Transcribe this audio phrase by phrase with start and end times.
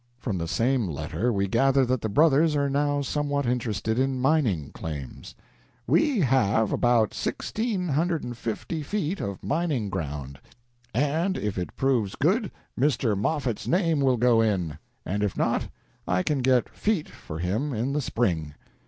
[0.17, 4.71] From the same letter we gather that the brothers are now somewhat interested in mining
[4.71, 5.35] claims:
[5.85, 10.39] "We have about 1,650 feet of mining ground,
[10.91, 13.15] and, if it proves good, Mr.
[13.15, 15.67] Moffett's name will go in; and if not,
[16.07, 18.55] I can get 'feet' for him in the spring."